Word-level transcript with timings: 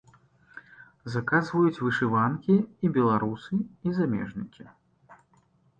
Заказваюць 1.15 1.81
вышыванкі 1.85 2.55
і 2.85 2.93
беларусы, 2.97 3.53
і 3.89 3.99
замежнікі. 4.01 4.63